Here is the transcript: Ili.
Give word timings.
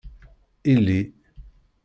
Ili. 0.73 0.97